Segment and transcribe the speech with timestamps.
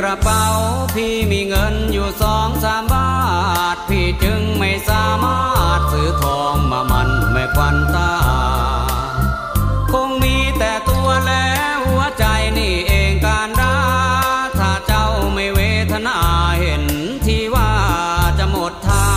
[0.00, 0.44] กระเป๋า
[0.94, 3.10] พี่มีเงินอยู่สองสามบา
[3.74, 5.40] ท พี่จึงไม่สามา
[5.70, 8.12] รถซื้อทองมามันไม่ควันตา
[9.92, 11.46] คงมีแต่ตัวและ
[11.84, 12.24] หัวใจ
[12.58, 13.76] นี่เองการดา
[14.58, 15.60] ถ้าเจ้าไม่เว
[15.92, 16.18] ทนา
[16.60, 16.84] เห็น
[17.26, 17.72] ที่ว่า
[18.38, 19.10] จะหมดทา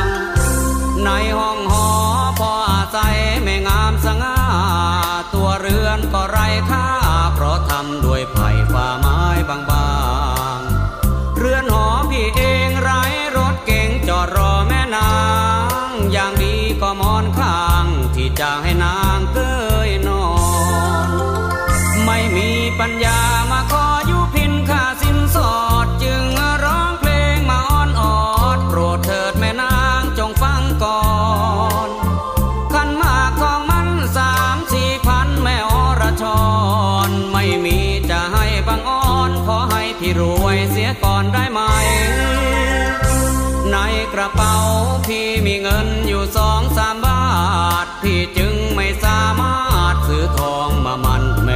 [0.00, 0.04] ง
[1.04, 1.88] ในห้องหอ
[2.38, 4.38] พออาศัยไม่งามสง่า
[5.34, 6.86] ตัวเรือนก็ไร้ค่า
[7.34, 9.09] เพราะทำด้วยไผ่ฝ่าไม้า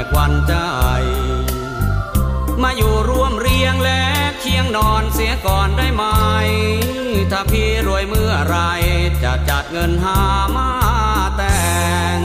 [0.05, 0.55] มันแม่ควันใจ
[2.62, 4.03] มาอยู่ร่วมเรียงและ
[4.41, 6.05] เคียงนอนเสียก่อนได้ไหม
[7.31, 8.56] ถ้าพี่รวยเมื่อไร
[9.23, 10.21] จะจัดเงินหา
[10.56, 10.71] มา
[11.37, 11.62] แต่
[12.17, 12.19] ง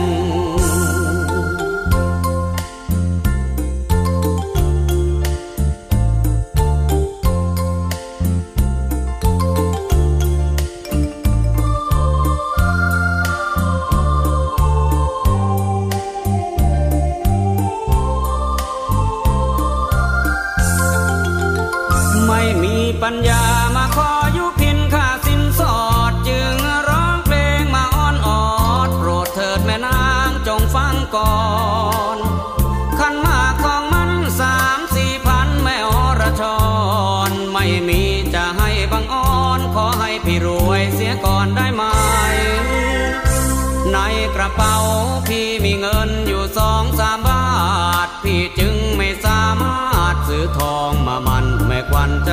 [51.40, 52.32] ันแม่ควันใจ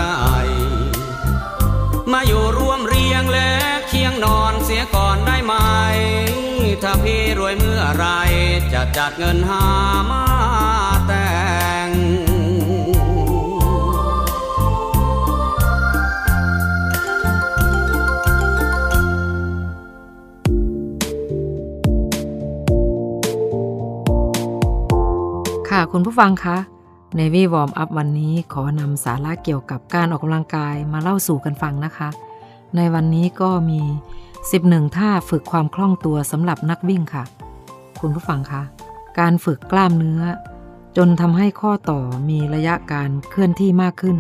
[2.12, 3.52] มาอยู่ร่วมเรียงและ
[3.88, 5.54] เคียงนอนเสียก่อนได้ไหม
[6.84, 8.06] ถ้าพี่รวยเมื่อไร
[8.74, 9.66] จะจัดเงินหา
[10.12, 10.26] มา
[11.08, 11.30] แต่
[11.88, 11.90] ง
[25.70, 26.58] ค่ะคุณผู้ฟังคะ
[27.18, 32.10] ในวี่วอร์มอัพวันนี้ขอนำสาระเกี่ยวกับการออกกำลังกายมาเล่าสู่กันฟังนะคะ
[32.76, 33.82] ในวันนี้ก็มี
[34.40, 37.24] 11 ท่าฝึกความคล่องตัวสำหรับนักวิ่งค่ะ
[38.00, 38.64] คุณผู้ฟังคะ
[39.20, 40.22] การฝึกกล้ามเนื้อ
[40.98, 44.18] จนทำให้ข้อต่อมีระยะการเคลื่อนที่มากขึ้น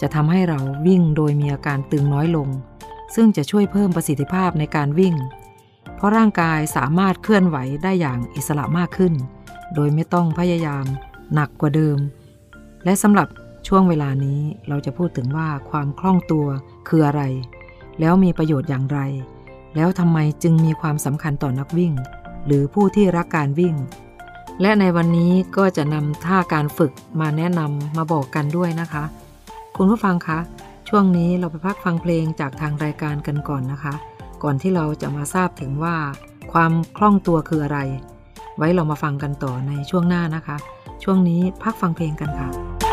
[0.00, 2.48] จะทำให้เราวิ่งโดยมีอาการตึงน้อยลง
[3.14, 5.14] ซึ่งจะช่วยเพิ่มประสิทธิภาพในการวิ่ง
[5.96, 9.12] เพราะร่างกายสามารถเคลื่อนไหวได้อย่างอิสระมากขึ้น
[9.74, 10.84] โดยไม่ต้องพยายาม
[11.34, 11.98] หนักกว่าเดิม
[12.84, 13.28] และสำหรับ
[13.68, 16.46] ช่วงเวลานี้เราจะพูดถึงว่าความคล่องตัว
[16.88, 17.22] คืออะไร
[18.00, 19.00] แล้วมีประโยชน์อย่างไร
[19.76, 21.92] แล้วทำไมจึงมีความสำคัญต่อนักวิ่ง
[22.46, 23.74] หรือผู้ที่รักการวิ่ง
[24.60, 29.04] และในวันนี้ก็จะนำท่าการฝึกมาแนะนำมาบอกกันด้วยนะคะ
[29.76, 30.38] คุณผู้ฟังคะ
[30.88, 33.94] ช่วงนี้เราไปพักฟังเพลงจากทางรายการกันก่อนนะคะ
[34.42, 35.96] ก่อนที่เราจะมาทราบถึงว่า
[36.52, 37.78] ความคล่องตัวคืออะไร
[38.56, 40.56] ไว้เรามาฟังกันต่อในช่วงหน้านะคะ
[41.02, 42.89] ช่วงนี้พักฟังเพลงกันค่ะ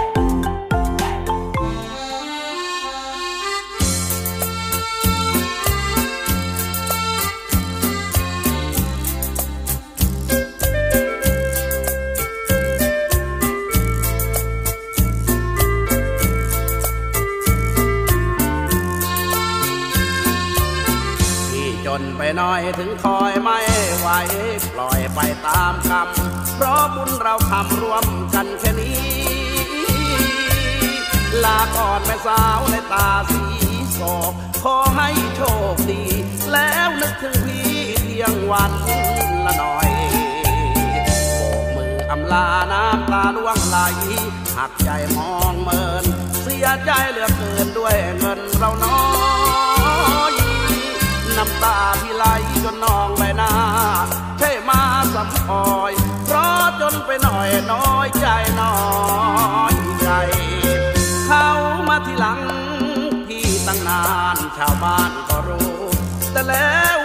[21.99, 23.59] นไปน่อยถึงคอยไม่
[23.99, 24.09] ไหว
[24.73, 26.07] ปล่อยไปตามกรรม
[26.55, 29.27] เพราะบุญเราทำรวมกันแค่นี้
[31.43, 33.41] ลาก่อนแม่สาวในตาสี
[33.93, 34.01] โศ
[34.31, 34.33] ก
[34.63, 35.41] ขอให้โช
[35.73, 36.03] คดี
[36.51, 37.69] แล้วนึกถึงพี่
[38.05, 38.73] เที่ยงวัน
[39.45, 39.89] ละหน่อย
[41.35, 43.77] โบกมืออำลาน้ำตาล่วงไหล
[44.57, 46.05] หักใจมองเมิน
[46.41, 48.99] เสียใจเหลือเกินด้วยเงินเราน้อ
[49.65, 49.66] ย
[51.37, 52.25] น้ำตาพี่ไหล
[52.63, 53.51] จนนองใบหน้า
[54.39, 54.81] ใช่มา
[55.13, 55.93] สัมพอย
[56.25, 58.27] เพราะจนไปหน่อยน้อยใจ
[58.61, 58.77] น้อ
[59.71, 60.09] ยใจ
[61.27, 61.47] เขา
[61.87, 62.41] มาทีหลัง
[63.27, 64.01] พี่ตั้งนา
[64.35, 65.71] นชาวบ้านก็รู้
[66.31, 66.96] แต่แล้ว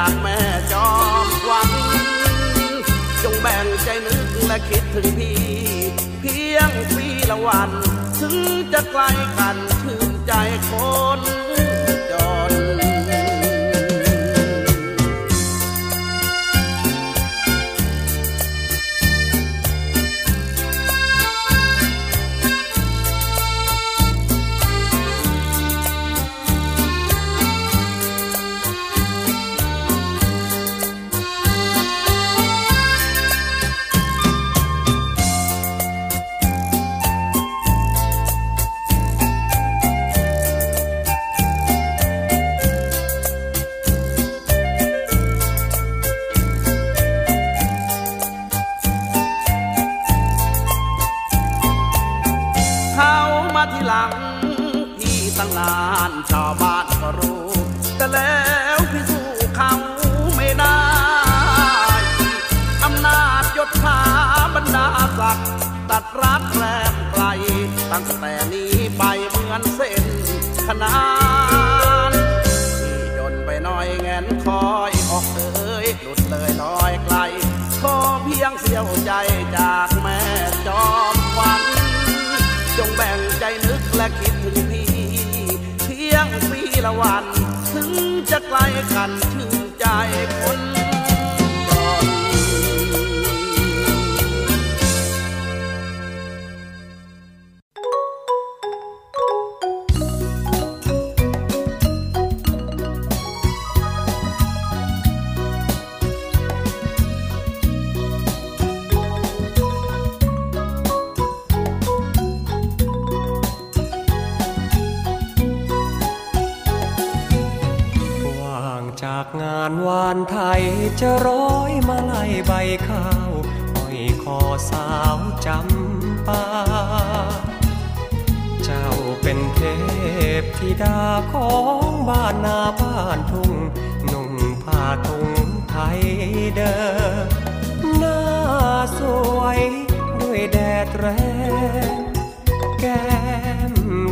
[0.00, 0.38] จากแม่
[0.72, 0.90] จอ
[1.26, 1.70] มควัง
[3.22, 5.38] จงแบ่งใจนึกและคิดถึงพี่
[6.20, 7.70] เพียงปีละวัน
[8.20, 8.36] ถึง
[8.72, 9.02] จะไกล
[9.38, 10.32] กันชื่นใจ
[10.70, 10.72] ค
[11.18, 11.20] น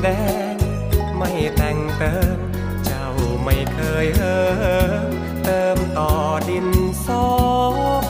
[0.06, 0.08] ด
[0.54, 0.56] ง
[1.16, 2.38] ไม่แต่งเติม
[2.84, 3.08] เจ้า
[3.44, 4.40] ไม่เคยเอิ
[5.08, 5.10] ม
[5.44, 6.12] เติมต่อ
[6.48, 6.68] ดิน
[7.06, 7.26] สอ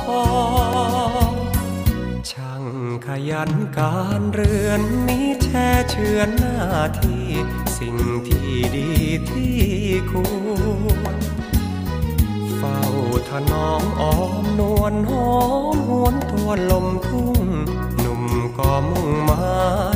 [0.04, 0.22] พอ
[2.30, 2.64] ช่าง
[3.06, 6.60] ขยันการเรือนนี้แช่เชือนหน้า
[7.02, 7.26] ที่
[7.78, 8.90] สิ่งที่ดี
[9.30, 9.56] ที่
[10.10, 10.12] ค
[11.02, 11.16] วร
[12.56, 12.80] เฝ้า
[13.28, 15.36] ถนอมอ้อมนวลหอ
[15.74, 17.44] มหวนทวนลมทุ่ง
[18.00, 18.22] หนุ่ม
[18.58, 19.46] ก็มุ่งหมา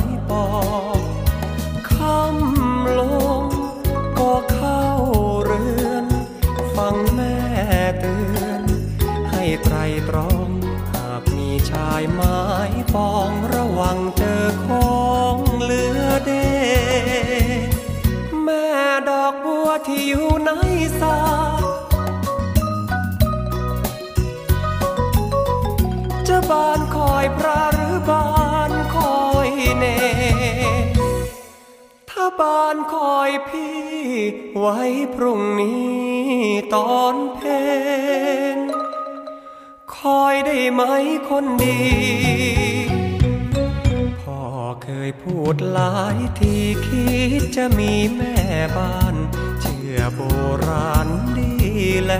[11.69, 12.39] ชายไม้
[12.93, 15.01] ปองระวังเจอขอ
[15.35, 16.31] งเหลือเด
[18.43, 18.67] แม่
[19.09, 20.51] ดอกบัวที่อยู่ใน
[21.01, 21.17] สา
[26.27, 28.29] จะบานคอยพระหรือบา
[28.69, 29.85] นคอยเน
[32.09, 33.81] ถ้าบานคอยพี่
[34.57, 34.77] ไว้
[35.15, 35.91] พรุ่งนี้
[36.73, 37.41] ตอนเพ
[38.50, 38.50] น
[40.01, 40.81] คอยได้ไหม
[41.29, 41.79] คนดี
[44.21, 44.41] พ่อ
[44.83, 46.55] เคยพูดหลายที
[46.85, 47.07] คิ
[47.39, 48.35] ดจะมีแม่
[48.77, 49.15] บ้าน
[49.61, 50.21] เชื่อโบ
[50.67, 51.53] ราณดี
[52.03, 52.13] แล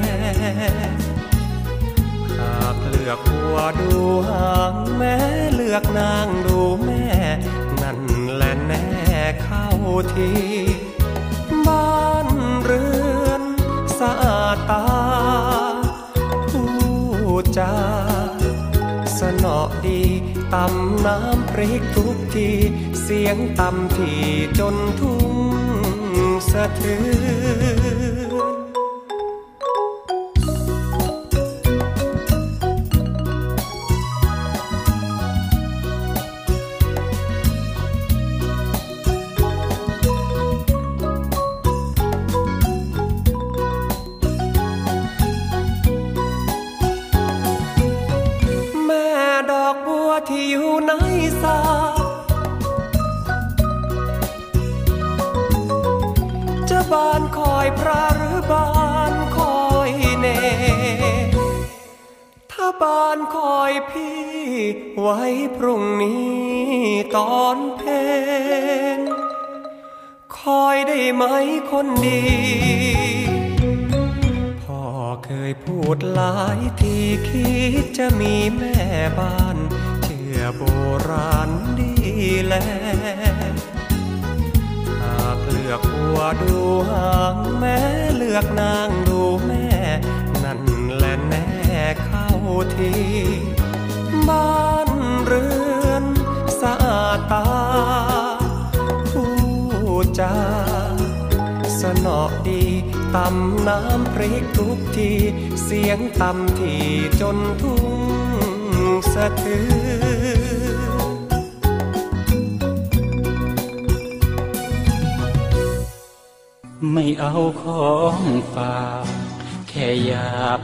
[2.40, 3.94] หากเลือกหัวดู
[4.30, 5.16] หางแม่
[5.54, 7.06] เลือกนางดูแม่
[7.82, 8.00] นั่น
[8.32, 8.86] แหละแน่
[9.44, 9.68] เข้า
[10.16, 10.32] ที
[11.68, 12.28] บ้าน
[12.64, 12.86] เรื
[13.26, 13.42] อน
[14.00, 15.61] สะอาดตา
[17.58, 17.74] จา
[19.20, 20.01] สนอดี
[20.53, 22.50] ตำน้ำพริกทุกที
[23.01, 24.22] เสียงตำที่
[24.60, 25.36] จนทุ่ง
[26.51, 28.11] สะเทือน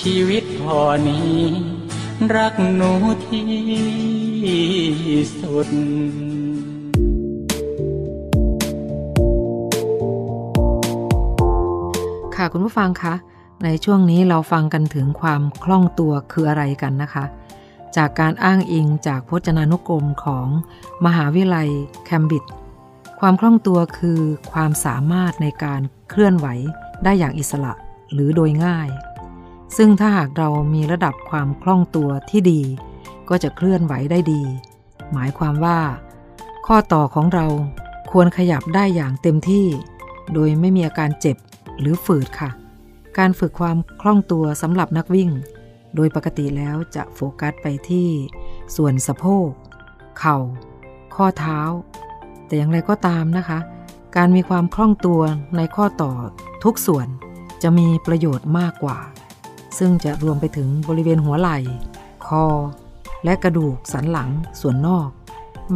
[0.00, 1.38] ชีวิตพอนี้
[2.34, 2.92] รักหนู
[3.28, 3.48] ที่
[5.40, 5.68] สุด
[12.36, 13.14] ค่ะคุณผู้ฟังคะ
[13.64, 17.24] ในช่วงนี้เราฟังกันถึงความคล่องตัวคืออะไรกันนะคะ
[17.96, 20.46] จากการอ้างอิงจากพจนานุกรมของ
[21.06, 21.68] มหาวิทยาลัย
[22.04, 22.52] แคมบริดจ์
[23.20, 24.20] ความคล่องตัวคือ
[24.52, 26.46] ความสามารถในการเคลื่อนไหว
[27.04, 27.72] ได้อย่างอิสระ
[28.12, 28.88] หรือโดยง่าย
[29.76, 32.62] ซึ่งถ้าหากเรามีระดับความคล่องตัวที่ดี
[33.28, 34.42] ก็จะเคลื่อนไหวได้ดี
[35.12, 35.78] หมายความว่า
[36.66, 37.46] ข้อต่อของเรา
[38.10, 39.66] ควรขยับได้อย่างเต็มที่
[40.34, 41.36] โดยไม่มีอาการเจ็บ
[41.80, 42.50] หรือฝืดค่ะ
[43.18, 45.30] การฝึกความคล่องตัวสำหรับนักวิ่ง
[45.94, 48.08] โดยปกติแล้วจะโฟกัสไปที่
[48.76, 49.48] ส่วนสะโพก
[50.18, 50.36] เข่า
[51.14, 51.60] ข้อเท้า
[52.46, 53.58] แต่อย่างไรก็ตามนะคะ
[54.16, 55.20] การมีความคล่องตัว
[55.56, 56.12] ในข้อต่อ
[56.64, 57.06] ทุกส่วน
[57.62, 58.98] จะมีประโยชน์มากกว่า
[59.78, 61.58] ซึ่งจะรวมไปถึงบริเวณหัวไหล่
[62.26, 62.44] คอ
[63.24, 65.08] และกระดูกสันหลังส่วนนอก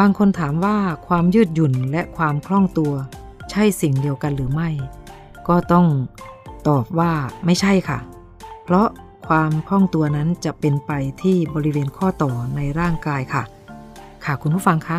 [0.00, 0.76] บางคนถามว่า
[1.08, 2.92] ความยืดหยุ่นและความคล่องตัว
[3.50, 4.68] ใช่สิ่งเดียวกันหรือไม่
[5.48, 5.86] ก็ต้อง
[6.68, 7.12] ตอบว่า
[7.44, 7.98] ไม่ใช่ค่ะ
[8.64, 8.88] เพราะ
[9.28, 13.42] ความคล่องตัวนั้นจะเป็นไปที่บริเวณข้อต่อในร่างกายค่ะ
[14.24, 14.98] ค่ะคุณผู้ฟังคะ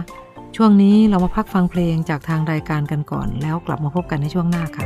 [0.56, 4.86] ช่วงนี้เรามาพักฟังเพลงจากทางรายการกันก่อน แล้วกลับมาพบกันในช่วงหน้าค่ะ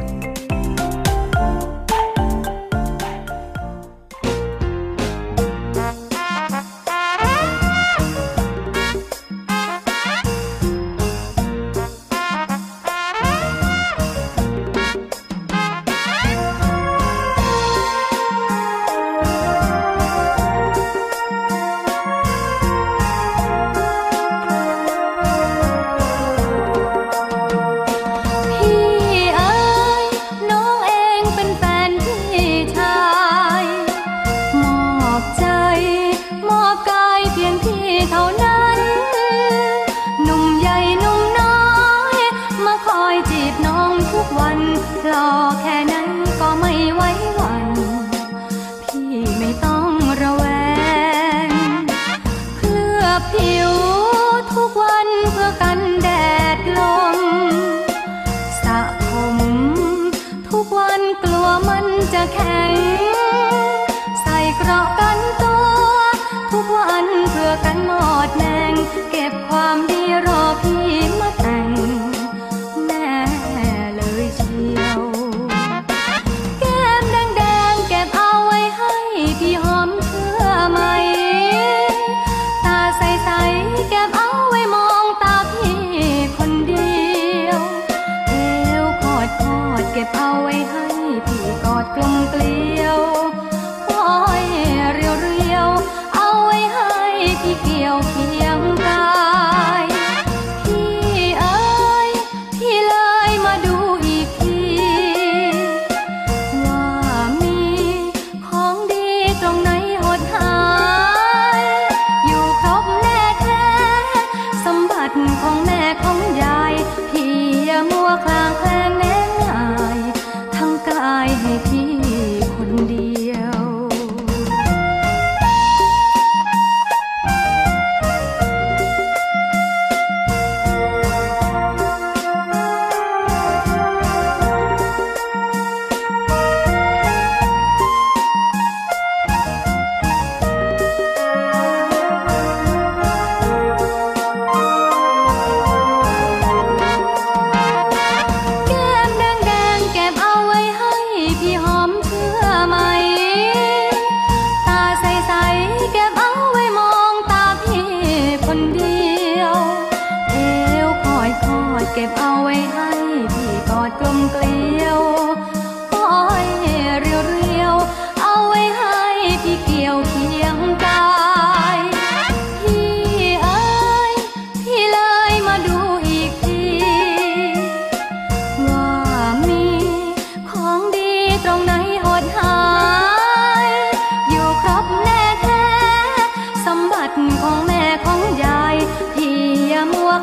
[89.97, 90.85] เก็บเอาไว้ให้
[91.25, 92.86] พี่กอดกลมเกลียว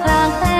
[0.02, 0.53] น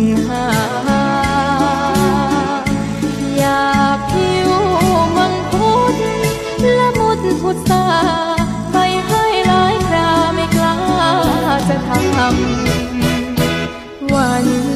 [0.00, 0.44] นหา
[3.38, 4.50] อยากผิว
[5.16, 5.96] มังคุด
[6.78, 7.86] ละมุดพุทธา
[8.72, 10.76] ไปให้หลายคราไม่กล้า
[11.68, 12.16] จะทำ
[14.14, 14.75] วัน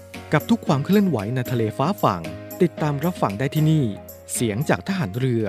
[0.33, 2.21] กับทุกความเคลื่อนไหวในทะเลฟ้าฝั่ง
[2.61, 3.85] ติดตามรับฟังได้ที่นี่
[4.33, 5.45] เสียงจากทหารเรือ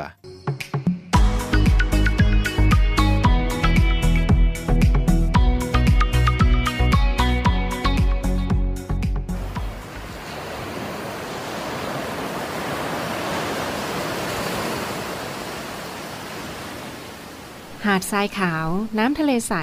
[17.86, 18.66] หาดทรายขาว
[18.98, 19.54] น้ำทะเลใส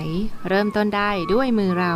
[0.50, 1.96] เริ่มต้นได้ด้วยมือเรา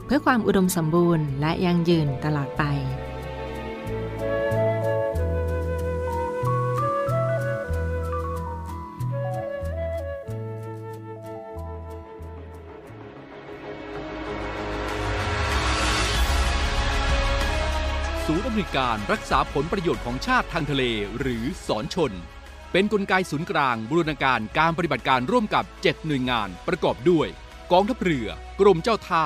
[0.05, 2.63] เพื่อความอุดมสมบูรณ์และยั่งยืนตลอดไป
[18.27, 20.83] ศูนย์อำนวยการรักษาผลประโยชน์ของชาติทางทะเล
[21.19, 22.11] หรือสอนชน
[22.71, 27.27] เป็นนกลไกศูนย์กลางบูรณาการการปฏิบัติการร่วมกับ 7 หน่วยงานประกอบด้วย
[27.71, 28.27] กองทัพเรือ
[28.61, 29.25] กรมเจ้าท่า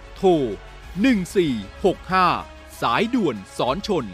[0.23, 0.37] โทร
[1.15, 4.05] 1465 สายด่วนสอนชน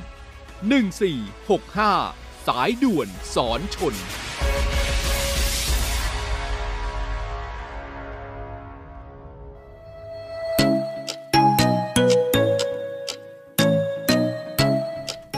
[1.53, 3.93] 1465 สายด่วนสอนชน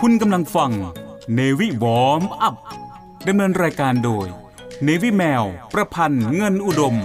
[0.02, 0.72] คุณกำลังฟัง
[1.34, 2.56] เนวิวอมอัพ
[3.28, 4.28] ดำเนินรายการโดย
[4.84, 6.98] เนวิแมว ประพันธ์เงินอุดม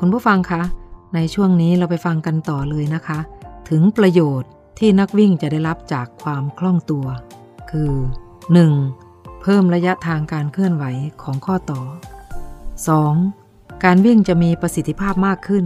[0.00, 0.62] คุณผู้ฟังคะ
[1.14, 3.18] ในช่วงนี้เราไปฟังกันต่อเลยนะคะ
[3.68, 7.06] ถึงประโยชน์ที่นักวิ่งจะได้รับจากความคล่องตัว
[7.70, 7.92] คือ
[8.66, 9.42] 1.
[9.42, 10.84] เพิ่มระยะทางการเคลื่อนไหว
[11.22, 11.82] ของข้อต่อ
[13.02, 13.84] 2.
[13.84, 15.64] การวิ่งจะมีประสิทธิภาพมากขึ้น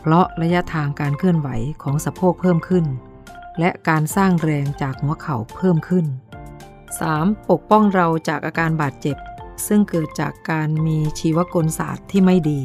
[0.00, 1.48] เพราะระยะทางการเคลื่อนไหว
[1.82, 2.84] ของสะโพกเพิ่มขึ้น
[3.58, 6.06] และการสร้างแรงจากหัวเข่าเพิ่มขึ้น
[6.78, 7.48] 3.
[7.50, 9.16] ปกป้องเราจากอาการบาดเจ็บ
[9.66, 12.62] ซึ่งเกิดจากการมีชีวกลศาสตร์ที่ไม่ดี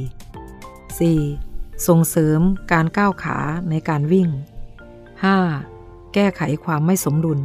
[1.04, 1.88] 4.
[1.88, 2.40] ส่งเสริม
[2.72, 3.38] การก้าวขา
[3.70, 4.30] ในการวิ่ง
[5.42, 6.14] 5.
[6.14, 7.40] แก้ไขความไม่สมดุล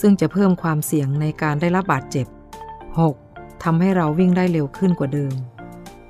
[0.00, 2.26] ซึ่งจะเพิ่มความเสี่ยงในการได้รับบาดเจ็บ
[2.94, 3.62] 6.
[3.62, 5.34] ทำให้เราวิ่งได้เร็วขึ้นกว่าเดิม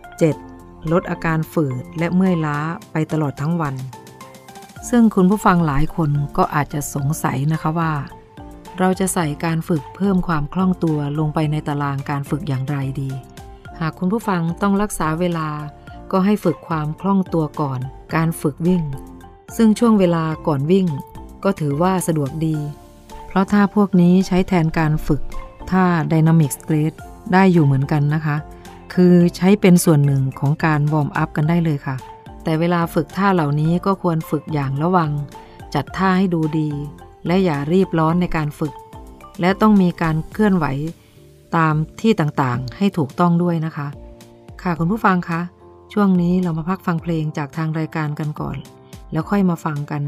[0.09, 0.93] 7.
[0.93, 2.59] ลดอาการฝืดและเมื่อยล้า
[2.93, 3.75] ไปตลอดทั้งวัน
[4.91, 7.93] ซึ่งคุณผู้ฟังหลายคนก็อาจจะสงสัยนะคะว่า
[8.79, 13.11] เราจะใส่การฝึกเพิ่มความคล่องตัวลงไปในตารางการฝึกอย่างไรดี
[13.81, 15.49] หากคุณผู้ฟังต้องรักษาเวลา
[16.12, 17.81] ก็ให้ฝึกความคล่องตัวก่อน
[18.14, 18.83] การฝึกวิ่ง
[19.57, 20.87] ซึ่งช่วงเวลาก่อนวิ่ง
[21.45, 22.57] ก็ถือว่าสะดวกดี
[23.27, 25.23] เพราะท่าพวกนี้ใช้แทนการฝึก
[25.71, 26.95] ท่า Dynamic s t r e t
[27.33, 28.37] ได้อยู่เหมือนกันนะคะ
[28.95, 31.97] คือใช้เป็นส่วนหนึ่งของการวอร์มอัพกันได้เลยค่ะ
[32.45, 35.11] แต่เวลาฝึกท่าเหล่านี้ก็ควรฝึกอย่างระวัง
[35.75, 36.71] จัดท่าให้ดูดี
[37.27, 38.75] และอย่ารีบร้อนในการฝึก
[39.40, 40.66] และต้องมีการเคลื่อนไหว
[41.57, 43.88] ตามที่ต่างๆ ให้ถูกต้องด้วยนะคะ
[44.62, 45.40] ค่ะคุณผู้ฟังคะ
[45.92, 48.57] ช่วงนี้เรามาพักฟังเพลงจากทางรายการกันก่อน
[49.12, 50.03] แล้วค่อยมาฟังกัน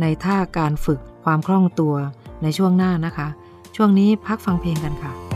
[0.00, 1.94] ในท่าการฝึกความคล่องตัว
[2.42, 3.28] ในช่วงหน้านะคะ
[3.76, 5.29] ช่วงนี้พักฟังเพลงกันค่ะ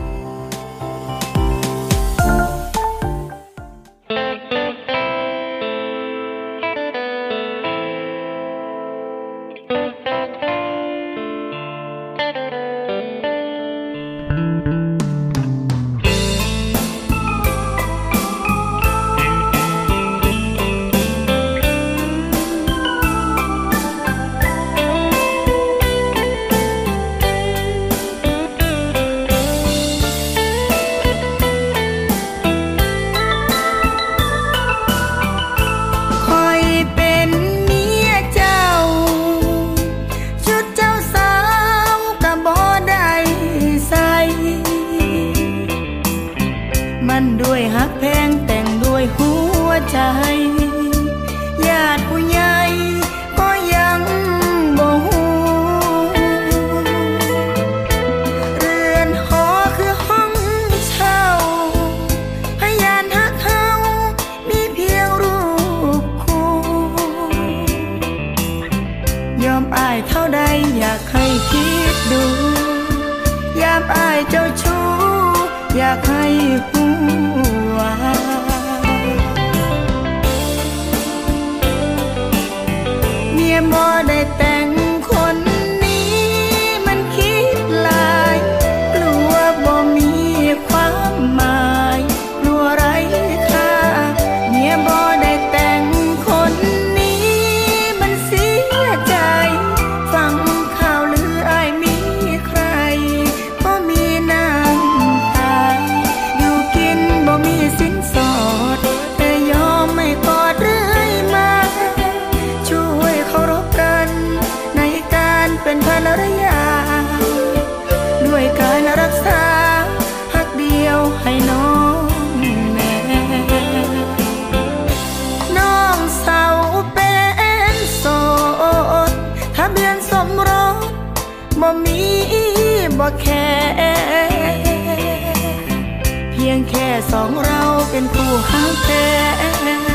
[137.15, 139.94] สองเราเป็นคู่หาแท้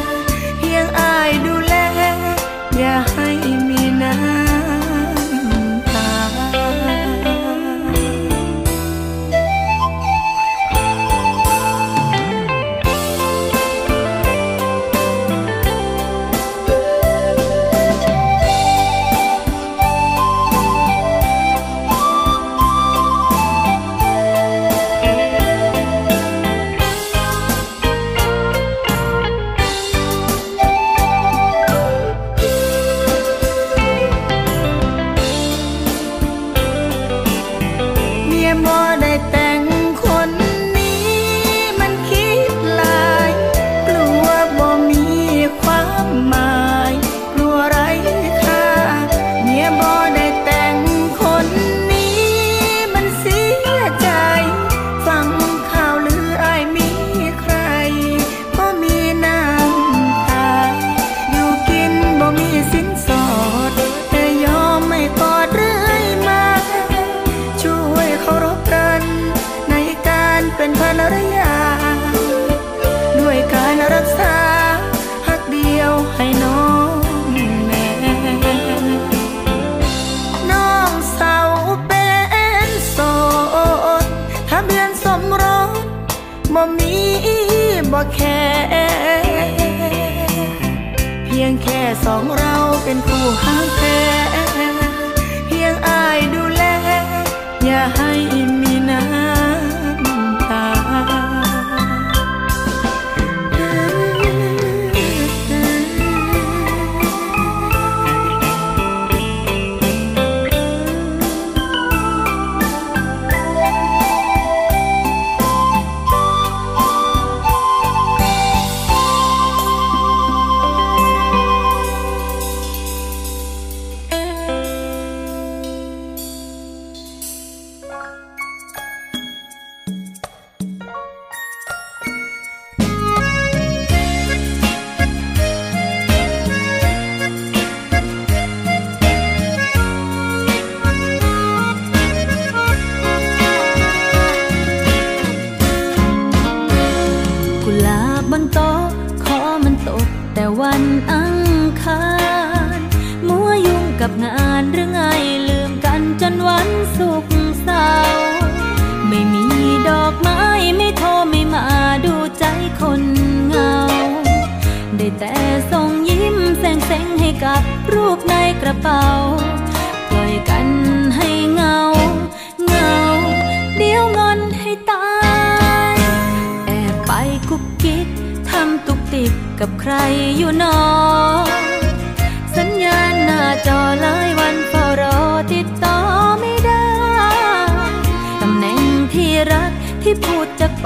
[92.04, 93.56] สองเราเป็นคู่หา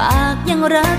[0.05, 0.99] ปากยังรัก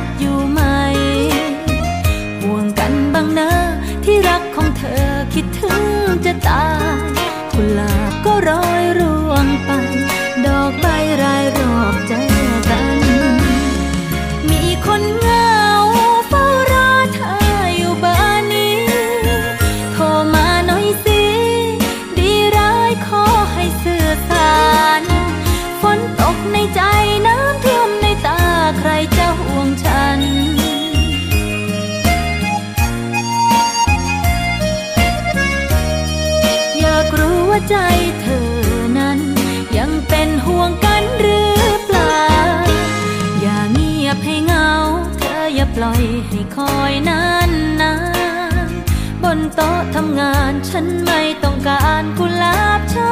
[50.78, 53.12] ฉันไม่ต้องการกุหลาบช่อ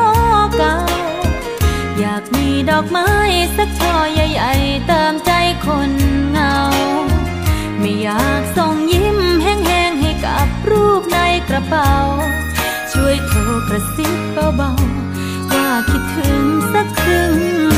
[0.58, 0.76] เก่า
[2.00, 3.12] อยากมีดอกไม้
[3.58, 5.32] สักช่อใหญ่ๆเติมใจ
[5.66, 5.92] คน
[6.32, 6.56] เหงา
[7.80, 11.94] ไม่อยากส่งยิ้มแห้งๆให้กับรูปในกระเป๋า
[12.92, 13.40] ช่วยโทร
[13.70, 14.14] กระซิบ
[14.56, 16.44] เบาๆว่าคิดถึง
[16.74, 17.73] สักครึ่ง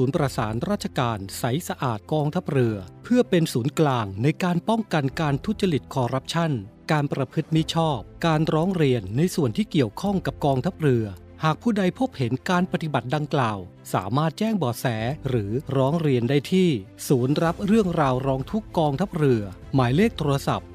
[0.00, 6.52] ศูนย์ประสานราชการใสสะอาดกองทัพเรือ เพื่อเป็นศูนย์กลางในการป้องกันการทุจริตคอร์รัปชัน
[6.92, 11.04] การประพฤติมิชอบ การร้องเรียนในส่วนที่เกี่ยวข้องกับกองทัพเรือ
[11.44, 13.58] หากผู้ใดพบเห็นการปฏิบัติดังกล่าว
[13.94, 14.86] สามารถแจ้งเบาะแส
[15.28, 16.68] หรือร้องเรียนได้ที่
[17.08, 19.42] ศูนย์รับเรื่องราวร้องทุกกองทัพเรือ
[19.74, 20.68] หมายเลขโทรศัพท์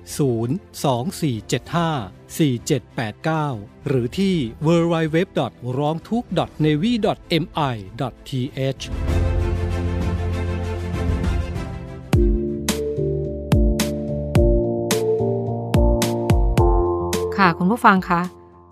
[0.78, 5.18] 02475 4789 หรือที่ www.
[5.80, 6.30] ร้องทุกข์
[6.66, 6.92] navy
[7.44, 7.74] mi
[8.30, 9.13] th
[17.46, 18.22] ค่ะคุณผู้ฟังคะ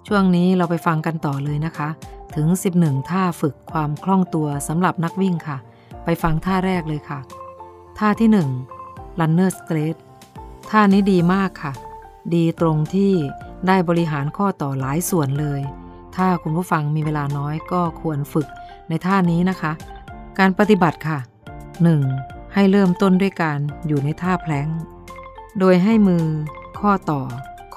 [0.07, 1.89] ช่วงนี้เราไปฟังกันต่อเลยนะคะ
[2.35, 2.47] ถึง
[2.79, 5.57] 11 ท่าฝึกความคล่องตัวสำหรับนักวิ่งค่ะ
[6.03, 7.19] ไปฟังท่าแรกเลยค่ะ
[7.99, 8.29] ท่าที่
[8.73, 9.97] 1 runner straight
[10.71, 11.73] ท่านี้ดีมากค่ะ
[12.35, 13.13] ดีตรงที่
[13.67, 15.61] ได้บริหารข้อต่อหลายส่วนเลย
[16.15, 18.47] ถ้าคุณผู้ฟังมีเวลาน้อยก็ควรฝึก
[18.89, 19.71] ในท่านี้นะคะ
[20.39, 21.19] การปฏิบัติค่ะ
[21.85, 22.53] 1.
[22.53, 24.67] ให้เริ่มต้นด้วยการอยู่ในท่าแพลง
[25.59, 26.25] โดยให้มือ
[26.79, 27.21] ข้อต่อ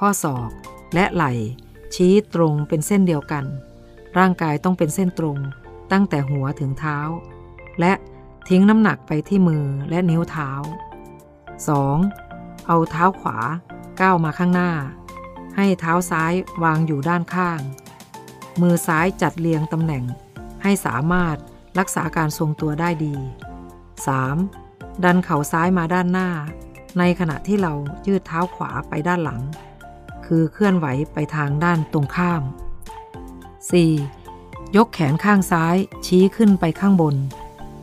[0.00, 0.50] ข้อศอก
[0.94, 1.32] และไหล่
[1.94, 3.44] ชี้ตรงเป็นเส้นเดียวกัน
[4.18, 5.38] ร่างกายต้องเป็นเส้นตรง
[5.92, 6.98] ตั้งแต่หัวถึงเท้า
[7.80, 7.92] และ
[8.48, 10.50] ทิ้งน้ำหนักไปที่มือและนิ้วเท้า
[11.80, 12.66] 2.
[12.66, 13.38] เอาเท้าขวา
[14.00, 14.72] ก้าวมาข้างหน้า
[15.56, 16.32] ให้เท้าซ้าย
[16.62, 17.60] วางอยู่ด้านข้าง
[18.60, 20.04] มือซ้ายจัดเรียงตำแหน่ง
[20.62, 21.36] ให้สามารถ
[21.78, 23.14] รักษาการทรงตัวได้ดี
[24.28, 25.04] 3.
[25.04, 26.30] ดันเข่าซ้ายมาด้านหน้า
[26.98, 27.72] ในขณะที่เรา
[28.06, 29.40] ยืดเท้าขวาไปด้านหลัง
[30.24, 32.42] คือเคลื่อนไหวไปทางด้านตรงข้าม
[33.98, 34.76] 4.
[34.76, 37.16] ยกแขนข้างซ้ายชี้ขึ้นไปข้างบน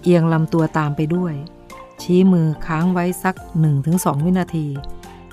[0.01, 1.33] เอียงลำตัวตามไปด้วย
[2.01, 3.35] ชี้มือค้างไว้สัก
[3.79, 4.67] 1-2 วินาที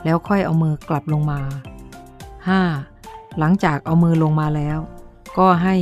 [0.04, 1.40] แล้วค่อยเอามือกลับลงมา
[2.60, 3.38] 5.
[3.38, 4.78] หลังจากเอามือลงมาแล้ว
[5.38, 5.74] ก็ให้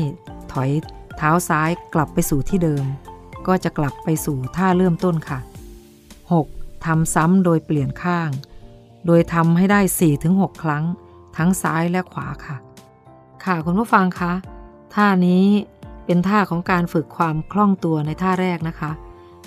[0.53, 0.71] ถอย
[1.17, 2.85] เท้าซ้ายกลับไปสู่ที่เดิม
[3.47, 5.39] ก็จะกลับไปสู่ท่าเริ่มต้นค่ะ
[6.33, 6.85] 6.
[6.85, 8.31] ทำซ้ำโดยเปลี่ยนข้าง
[9.07, 9.81] โดยทำให้ได้
[10.23, 10.85] 4-6 ครั้ง
[11.37, 12.57] ทั้งซ้ายและขวาค่ะ
[13.45, 14.33] ค่ะคุณผู้ฟังคะ
[14.95, 15.45] ท่านี้
[16.07, 18.91] เป็นท่าของการฝึกความคล่องตัวในท่าแรกนะคะ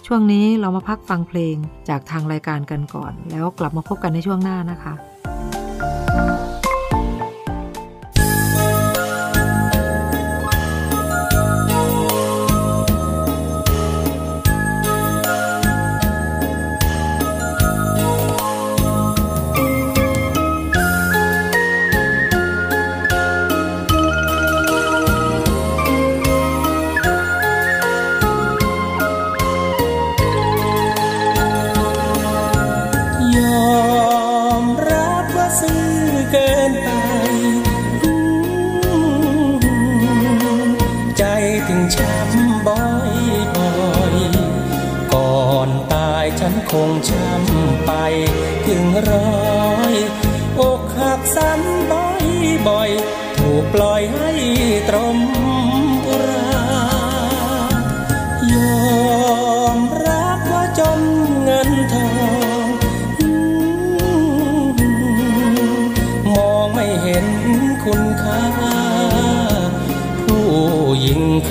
[0.05, 1.55] ช่วงนี้เรามาพักฟังเพลง
[1.89, 4.93] จากทางรายการกันก่อน แล้วกลับมาพบกันในช่วงหน้านะคะ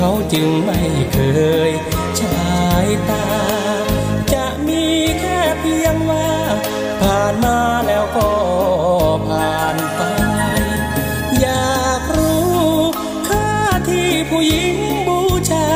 [0.00, 0.82] เขาจึงไม่
[1.12, 1.18] เค
[1.68, 1.70] ย
[2.20, 3.26] ชายตา
[4.32, 4.84] จะมี
[5.20, 6.30] แค่เพียงว่า
[7.00, 8.30] ผ่านมาแล้วก็
[9.28, 10.00] ผ่านไป
[11.40, 12.68] อยากรู้
[13.28, 13.52] ค่า
[13.88, 14.76] ที่ผู้หญิง
[15.08, 15.20] บู
[15.50, 15.70] ชา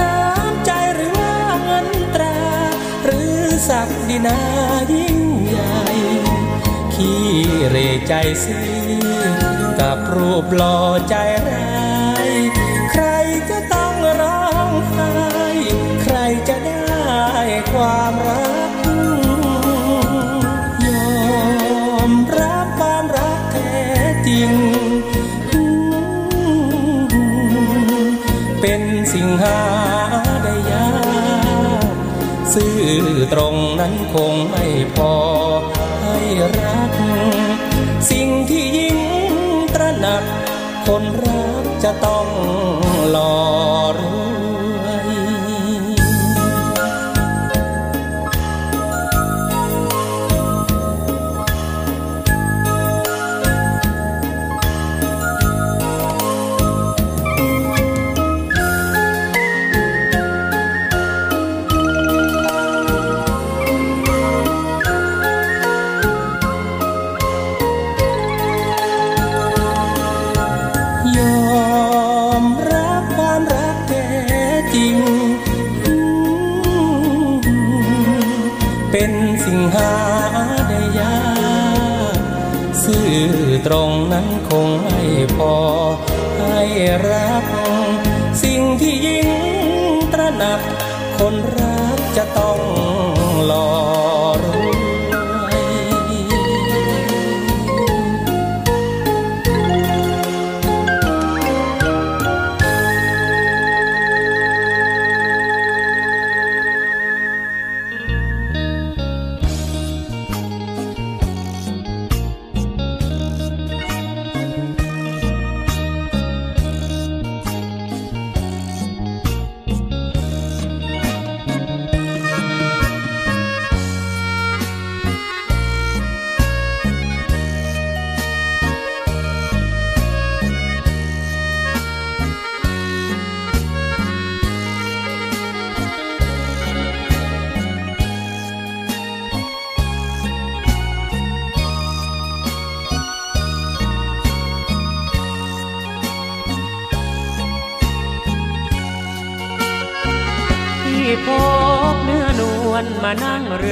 [0.00, 2.40] น้ำใจหรือว่าเงินตรา
[3.04, 3.38] หรือ
[3.68, 4.40] ศักดินา
[4.92, 5.82] ยิ่งใหญ่
[6.94, 7.22] ขี้
[7.68, 7.76] เหร
[8.06, 8.12] ใจ
[8.44, 8.70] ซื่อ
[9.80, 10.78] กับรูปหล่อ
[11.08, 11.16] ใจ
[11.48, 11.87] ร้าย
[17.78, 18.72] ความรัก
[20.86, 23.80] ยอมรับความรักแท้
[24.28, 24.50] จริง
[28.60, 29.60] เป็นสิ่งหา
[30.42, 30.90] ได้ยา
[31.84, 31.94] ก
[32.52, 32.78] ซื่อ
[33.32, 34.64] ตรงนั้นคงไม่
[34.94, 35.14] พอ
[36.02, 36.18] ให้
[36.58, 36.92] รัก
[38.10, 38.96] สิ่งที่ยิ่
[39.32, 39.34] ง
[39.74, 40.24] ตระหนัก
[40.86, 42.26] คนรักจะต้อง
[43.10, 43.67] หลอก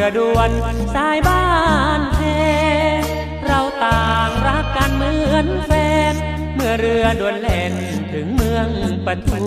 [0.07, 0.51] รือด่วน
[0.95, 1.45] สายบ้า
[1.99, 2.21] นแท
[3.01, 3.03] น
[3.47, 5.73] เราต่างรักกันเหมือนแฟ
[6.13, 6.15] น
[6.55, 7.73] เมื่อเรือด่วนแล่น
[8.13, 8.69] ถึงเมือง
[9.07, 9.45] ปทุม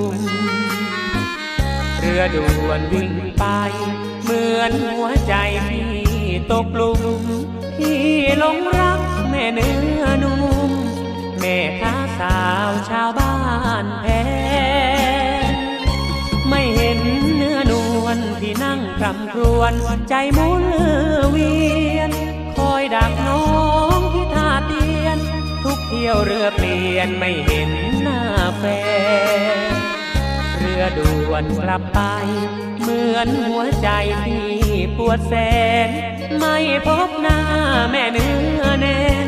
[2.00, 3.44] เรือด่วนวิ่งไป
[4.24, 5.34] เหมือนหัวใจ
[5.70, 5.90] พี่
[6.52, 6.92] ตกหลุ
[7.22, 7.24] ม
[7.78, 8.04] พี่
[8.40, 10.38] หลงรักแม่เนื้อนุ่
[10.70, 10.72] ม
[11.40, 13.36] แม่ค้าสาวชาวบ้า
[13.84, 14.06] นแพ
[16.50, 17.00] ไม่เห็น
[17.38, 19.74] เนื้อนวลที่นั่งคำครวญ
[20.10, 20.66] ใจหมุน
[21.32, 21.54] เวี
[21.98, 22.12] ยน
[22.58, 23.46] คอยดักน้อ
[23.98, 25.18] งที่ท่าเตียน
[25.64, 28.22] ทุกเที่ยวเรือเปลี่ยนไม่เห็นหน้า
[28.58, 28.64] แฟ
[29.74, 29.76] น
[30.58, 32.00] เรือด่วนกลับไป
[32.82, 33.90] เหมือนหัวใจ
[34.26, 34.50] ที่
[34.98, 35.34] ปวดแส
[35.88, 35.90] น
[36.40, 36.58] ไม่
[36.88, 37.40] พบหน้า
[37.92, 39.28] แม่เนื้อแน่น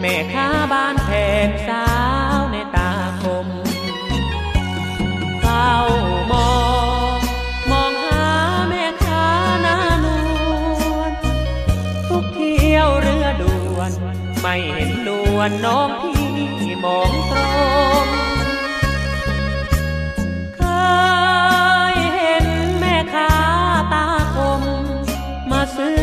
[0.00, 1.10] แม่ค้าบ้านแผ
[1.48, 1.84] นสา
[14.52, 17.40] ไม่เห็นนวลน้องพี่มองตร
[18.04, 18.06] ง
[20.56, 20.62] เค
[21.92, 22.46] ยเห็น
[22.78, 23.32] แม่ค้า
[23.92, 24.62] ตาคม
[25.50, 26.00] มาซื้อ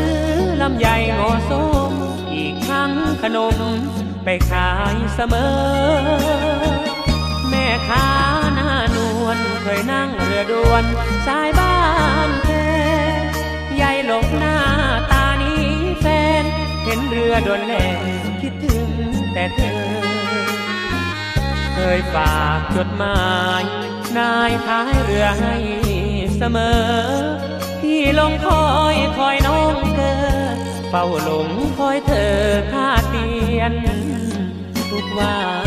[0.62, 0.88] ลำไย
[1.20, 1.92] งอส้ม
[2.34, 2.92] อีกทั้ง
[3.22, 3.58] ขนม
[4.24, 5.56] ไปขายเสมอ
[7.50, 8.08] แม่ค้า
[8.56, 10.84] หน้านวลเคยนั่งเรือด่วน
[11.28, 11.78] สายบ้า
[12.28, 12.68] นแค่
[13.82, 14.58] ยายหลบหน้า
[15.12, 15.17] ตา
[16.88, 17.86] เห็นเรือดวนแล่
[18.42, 18.90] คิดถึง
[19.34, 19.80] แต่เธอ
[21.74, 23.22] เคยฝากจดหมา
[23.62, 23.64] ย
[24.18, 25.56] นายท้ายเรือให้
[26.38, 26.82] เสมอ
[27.82, 30.14] ที่ลงคอยคอยน้องเกอ
[30.90, 32.36] เฝ้าหลงคอยเธอ
[32.72, 33.28] ท่าเตี
[33.58, 33.74] ยน
[34.92, 35.36] ทุกวั
[35.66, 35.67] น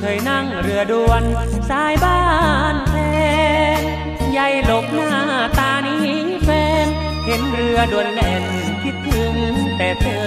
[0.00, 1.22] เคยนั่งเรือด่วน
[1.70, 2.20] สายบ้า
[2.74, 2.96] นแท
[3.80, 3.82] น
[4.36, 5.12] ยายหลบหน้า
[5.58, 6.04] ตานี้
[6.44, 6.48] แฟ
[6.84, 6.86] น
[7.24, 8.44] เห็นเรือด่วนแล่น
[8.82, 9.34] คิดถึง
[9.76, 10.26] แต่เธอ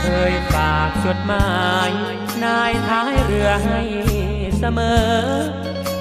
[0.00, 1.50] เคยฝากจดหมา
[1.88, 1.90] ย
[2.44, 3.80] นายท้ายเรือให้
[4.58, 5.08] เสมอ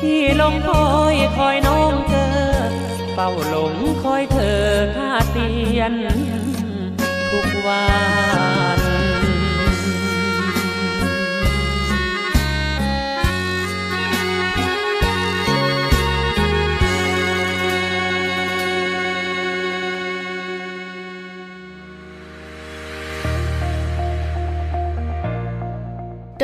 [0.01, 2.29] ที่ลงคอยคอยน้องเกิ
[2.69, 2.71] ด
[3.13, 3.73] เฝ้าหลง
[4.03, 4.63] คอยเธอ
[4.95, 5.93] ท่าเตียน
[7.31, 7.85] ทุกวั
[8.77, 8.86] น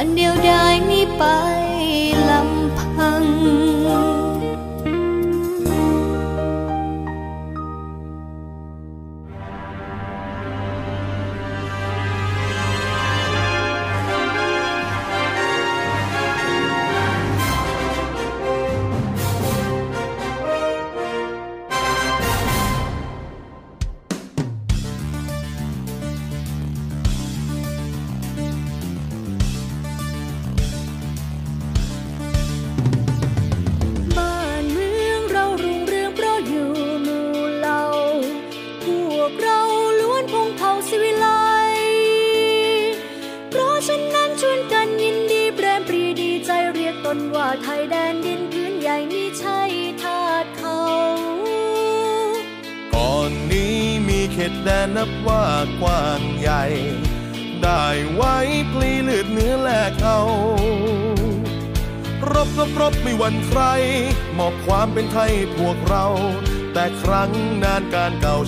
[0.00, 1.22] วันเดียวได้นี้ไป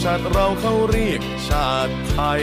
[0.02, 2.42] ชาติเราเขาเรียกชาติไทย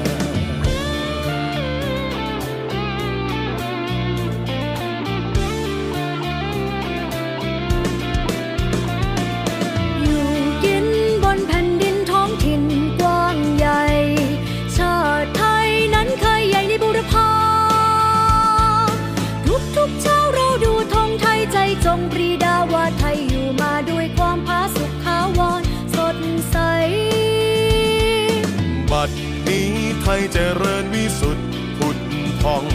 [30.01, 31.47] ไทยเจริญวิสุทธิ์
[31.77, 31.97] ผุด
[32.41, 32.65] พอง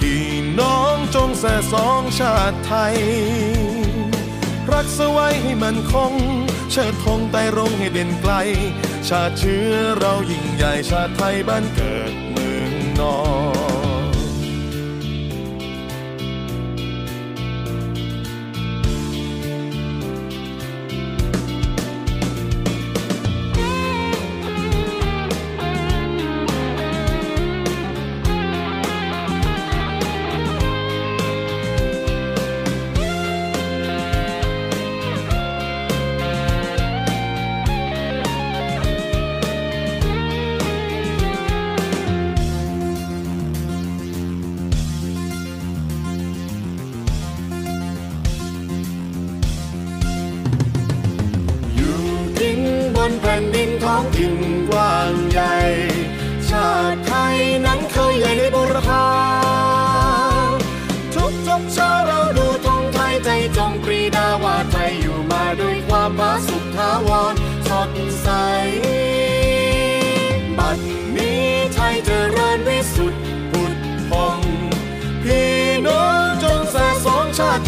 [0.00, 0.26] พี่
[0.60, 2.96] น้องจงแส่สองชาติไทย
[4.70, 6.12] รักสไว้ให้มันคง
[6.70, 8.32] เชิดธงไต่รงให้เด่นไกล
[9.08, 13.16] ชาติเชื้อเรายิ่งใหญ่ชาติไทยบ้านเกิดเมืองนอ
[13.52, 13.53] น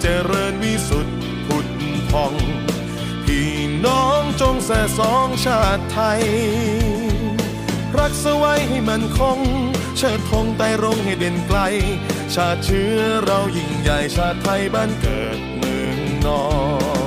[0.00, 1.66] เจริญวิสุทธิ์ผุด
[2.10, 2.34] พอง
[3.26, 3.52] พี่
[3.86, 6.22] น้องจงแส่สองชาติไทย
[7.96, 9.38] รักสไว้ให้มันคง
[9.96, 11.58] เชิดธงไต่รงให้เด่นไกล
[12.34, 16.42] ชาติเชื้อเรายิ่งใหญ่ชาติไทยบ้านเกิดเมืองนอ
[16.98, 16.99] น